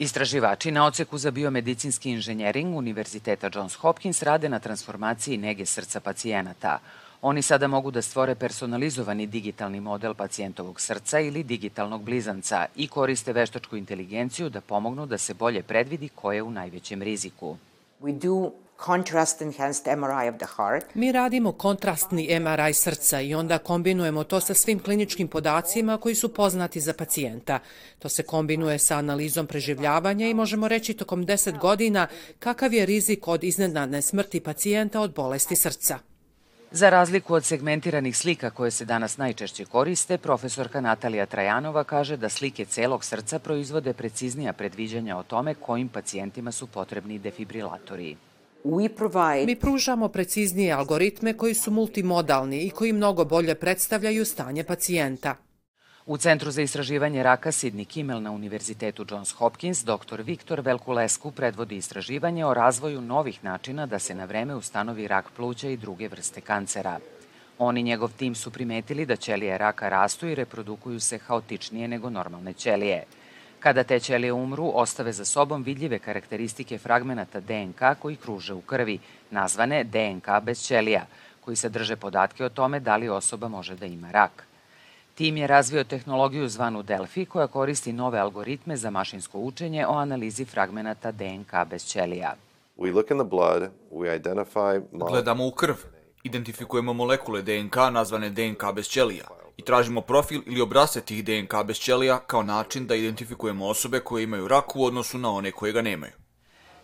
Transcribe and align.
Istraživači 0.00 0.70
na 0.70 0.86
oceku 0.86 1.18
za 1.18 1.30
biomedicinski 1.30 2.10
inženjering 2.10 2.76
Univerziteta 2.76 3.50
Johns 3.54 3.74
Hopkins 3.74 4.22
rade 4.22 4.48
na 4.48 4.58
transformaciji 4.58 5.36
nege 5.36 5.66
srca 5.66 6.00
pacijenata. 6.00 6.78
Oni 7.22 7.42
sada 7.42 7.68
mogu 7.68 7.90
da 7.90 8.02
stvore 8.02 8.34
personalizovani 8.34 9.26
digitalni 9.26 9.80
model 9.80 10.14
pacijentovog 10.14 10.80
srca 10.80 11.20
ili 11.20 11.42
digitalnog 11.42 12.02
blizanca 12.02 12.66
i 12.76 12.88
koriste 12.88 13.32
veštačku 13.32 13.76
inteligenciju 13.76 14.48
da 14.48 14.60
pomognu 14.60 15.06
da 15.06 15.18
se 15.18 15.34
bolje 15.34 15.62
predvidi 15.62 16.08
ko 16.08 16.32
je 16.32 16.42
u 16.42 16.50
najvećem 16.50 17.02
riziku. 17.02 17.56
We 18.02 18.18
do 18.18 18.52
contrast 18.86 19.42
enhanced 19.42 19.86
MRI 19.98 20.28
of 20.28 20.36
the 20.36 20.46
heart. 20.56 20.94
Mi 20.94 21.12
radimo 21.12 21.52
kontrastni 21.52 22.40
MRI 22.40 22.74
srca 22.74 23.20
i 23.20 23.34
onda 23.34 23.58
kombinujemo 23.58 24.24
to 24.24 24.40
sa 24.40 24.54
svim 24.54 24.78
kliničkim 24.78 25.28
podacima 25.28 25.98
koji 25.98 26.14
su 26.14 26.34
poznati 26.34 26.80
za 26.80 26.92
pacijenta. 26.92 27.58
To 27.98 28.08
se 28.08 28.22
kombinuje 28.22 28.78
sa 28.78 28.96
analizom 28.96 29.46
preživljavanja 29.46 30.26
i 30.26 30.34
možemo 30.34 30.68
reći 30.68 30.94
tokom 30.94 31.26
10 31.26 31.58
godina 31.58 32.06
kakav 32.38 32.74
je 32.74 32.86
rizik 32.86 33.28
od 33.28 33.44
iznenadne 33.44 34.02
smrti 34.02 34.40
pacijenta 34.40 35.00
od 35.00 35.14
bolesti 35.14 35.56
srca. 35.56 35.98
Za 36.72 36.90
razliku 36.90 37.34
od 37.34 37.44
segmentiranih 37.44 38.16
slika 38.16 38.50
koje 38.50 38.70
se 38.70 38.84
danas 38.84 39.16
najčešće 39.16 39.64
koriste, 39.64 40.18
profesorka 40.18 40.80
Natalija 40.80 41.26
Trajanova 41.26 41.84
kaže 41.84 42.16
da 42.16 42.28
slike 42.28 42.64
celog 42.64 43.04
srca 43.04 43.38
proizvode 43.38 43.92
preciznija 43.92 44.52
predviđanja 44.52 45.16
o 45.16 45.22
tome 45.22 45.54
kojim 45.54 45.88
pacijentima 45.88 46.52
su 46.52 46.66
potrebni 46.66 47.18
defibrilatori. 47.18 48.16
Mi 49.46 49.56
pružamo 49.56 50.08
preciznije 50.08 50.72
algoritme 50.72 51.36
koji 51.36 51.54
su 51.54 51.70
multimodalni 51.70 52.62
i 52.62 52.70
koji 52.70 52.92
mnogo 52.92 53.24
bolje 53.24 53.54
predstavljaju 53.54 54.24
stanje 54.24 54.64
pacijenta. 54.64 55.36
U 56.06 56.16
Centru 56.16 56.50
za 56.50 56.62
istraživanje 56.62 57.22
raka 57.22 57.52
Sidney 57.52 57.84
Kimmel 57.84 58.22
na 58.22 58.30
Univerzitetu 58.30 59.06
Johns 59.10 59.32
Hopkins 59.32 59.84
dr. 59.84 60.22
Viktor 60.22 60.60
Velkulesku 60.60 61.30
predvodi 61.30 61.76
istraživanje 61.76 62.46
o 62.46 62.54
razvoju 62.54 63.00
novih 63.00 63.44
načina 63.44 63.86
da 63.86 63.98
se 63.98 64.14
na 64.14 64.24
vreme 64.24 64.54
ustanovi 64.54 65.08
rak 65.08 65.30
pluća 65.36 65.68
i 65.68 65.76
druge 65.76 66.08
vrste 66.08 66.40
kancera. 66.40 66.98
On 67.58 67.76
i 67.76 67.82
njegov 67.82 68.10
tim 68.16 68.34
su 68.34 68.50
primetili 68.50 69.06
da 69.06 69.16
ćelije 69.16 69.58
raka 69.58 69.88
rastu 69.88 70.26
i 70.26 70.34
reprodukuju 70.34 71.00
se 71.00 71.18
haotičnije 71.18 71.88
nego 71.88 72.10
normalne 72.10 72.52
ćelije. 72.52 73.04
Kada 73.60 73.84
te 73.84 74.00
ćelije 74.00 74.32
umru, 74.32 74.70
ostave 74.74 75.12
za 75.12 75.24
sobom 75.24 75.62
vidljive 75.62 75.98
karakteristike 75.98 76.78
fragmenata 76.78 77.40
DNK 77.40 77.80
koji 77.98 78.16
kruže 78.16 78.54
u 78.54 78.60
krvi, 78.60 78.98
nazvane 79.30 79.84
DNK 79.84 80.28
bez 80.42 80.62
ćelija, 80.62 81.06
koji 81.40 81.56
sadrže 81.56 81.96
podatke 81.96 82.44
o 82.44 82.48
tome 82.48 82.80
da 82.80 82.96
li 82.96 83.08
osoba 83.08 83.48
može 83.48 83.76
da 83.76 83.86
ima 83.86 84.10
rak. 84.10 84.46
Tim 85.14 85.36
je 85.36 85.46
razvio 85.46 85.84
tehnologiju 85.84 86.48
zvanu 86.48 86.82
Delphi 86.82 87.26
koja 87.26 87.46
koristi 87.46 87.92
nove 87.92 88.18
algoritme 88.18 88.76
za 88.76 88.90
mašinsko 88.90 89.38
učenje 89.38 89.86
o 89.86 89.92
analizi 89.92 90.44
fragmenata 90.44 91.12
DNK 91.12 91.52
bez 91.70 91.84
ćelija. 91.84 92.34
Gledamo 94.92 95.46
u 95.46 95.50
krv, 95.50 95.74
identifikujemo 96.22 96.92
molekule 96.92 97.42
DNK 97.42 97.76
nazvane 97.92 98.30
DNK 98.30 98.62
bez 98.74 98.86
ćelija 98.86 99.39
i 99.60 99.62
tražimo 99.62 100.00
profil 100.00 100.42
ili 100.46 100.60
obrase 100.60 101.00
tih 101.00 101.24
DNK 101.24 101.54
bez 101.64 101.76
ćelija 101.76 102.18
kao 102.18 102.42
način 102.42 102.86
da 102.86 102.94
identifikujemo 102.94 103.66
osobe 103.66 104.00
koje 104.00 104.22
imaju 104.22 104.48
rak 104.48 104.76
u 104.76 104.84
odnosu 104.84 105.18
na 105.18 105.30
one 105.30 105.52
koje 105.52 105.72
ga 105.72 105.82
nemaju. 105.82 106.12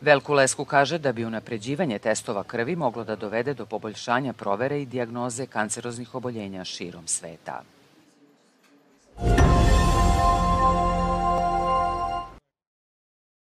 Velkulesku 0.00 0.64
kaže 0.64 0.98
da 0.98 1.12
bi 1.12 1.24
unapređivanje 1.24 1.98
testova 1.98 2.44
krvi 2.44 2.76
moglo 2.76 3.04
da 3.04 3.16
dovede 3.16 3.54
do 3.54 3.66
poboljšanja 3.66 4.32
provere 4.32 4.82
i 4.82 4.86
diagnoze 4.86 5.46
kanceroznih 5.46 6.14
oboljenja 6.14 6.64
širom 6.64 7.06
sveta. 7.06 7.62